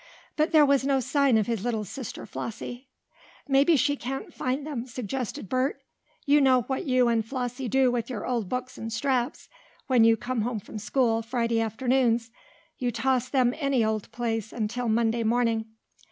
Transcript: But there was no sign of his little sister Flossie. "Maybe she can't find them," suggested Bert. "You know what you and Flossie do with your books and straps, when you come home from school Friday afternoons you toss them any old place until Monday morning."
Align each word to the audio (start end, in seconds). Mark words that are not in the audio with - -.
But 0.35 0.51
there 0.51 0.65
was 0.65 0.83
no 0.83 0.99
sign 0.99 1.37
of 1.37 1.45
his 1.45 1.63
little 1.63 1.83
sister 1.85 2.25
Flossie. 2.25 2.87
"Maybe 3.47 3.75
she 3.75 3.95
can't 3.95 4.33
find 4.33 4.65
them," 4.65 4.87
suggested 4.87 5.47
Bert. 5.47 5.79
"You 6.25 6.41
know 6.41 6.61
what 6.63 6.85
you 6.85 7.07
and 7.07 7.23
Flossie 7.23 7.69
do 7.69 7.91
with 7.91 8.09
your 8.09 8.27
books 8.43 8.79
and 8.79 8.91
straps, 8.91 9.47
when 9.85 10.03
you 10.03 10.17
come 10.17 10.41
home 10.41 10.59
from 10.59 10.79
school 10.79 11.21
Friday 11.21 11.61
afternoons 11.61 12.31
you 12.79 12.89
toss 12.91 13.29
them 13.29 13.53
any 13.59 13.85
old 13.85 14.11
place 14.11 14.51
until 14.51 14.87
Monday 14.89 15.21
morning." 15.21 15.65